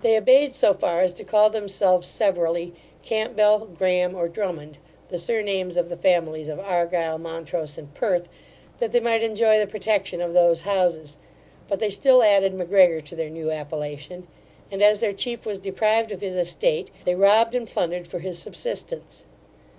[0.00, 2.72] They obeyed so far, as to call themselves severally
[3.02, 4.78] Campbell, Graham, or Drummond,
[5.10, 8.30] the surnames of the families of Argyle, Montrose, and Perth,
[8.78, 11.18] that they might enjoy the protection of those houses;
[11.68, 14.26] but they still added M'Gregor to their new appellation;
[14.72, 18.38] and as their chief was deprived of his estate, they robbed and plundered for his
[18.38, 19.26] subsistence.